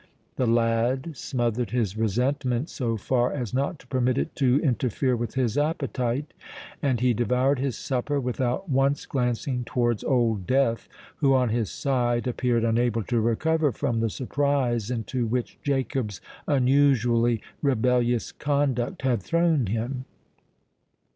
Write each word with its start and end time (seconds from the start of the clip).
The 0.35 0.47
lad 0.47 1.15
smothered 1.15 1.69
his 1.69 1.95
resentment 1.95 2.69
so 2.69 2.97
far 2.97 3.31
as 3.31 3.53
not 3.53 3.77
to 3.77 3.85
permit 3.87 4.17
it 4.17 4.35
to 4.37 4.59
interfere 4.63 5.15
with 5.15 5.35
his 5.35 5.59
appetite; 5.59 6.33
and 6.81 6.99
he 6.99 7.13
devoured 7.13 7.59
his 7.59 7.77
supper 7.77 8.19
without 8.19 8.67
once 8.67 9.05
glancing 9.05 9.63
towards 9.63 10.03
Old 10.03 10.47
Death, 10.47 10.89
who 11.17 11.35
on 11.35 11.49
his 11.49 11.69
side 11.69 12.25
appeared 12.25 12.63
unable 12.63 13.03
to 13.03 13.21
recover 13.21 13.71
from 13.71 13.99
the 13.99 14.09
surprise 14.09 14.89
into 14.89 15.27
which 15.27 15.59
Jacob's 15.61 16.19
unusually 16.47 17.39
rebellious 17.61 18.31
conduct 18.31 19.03
had 19.03 19.21
thrown 19.21 19.67
him. 19.67 20.05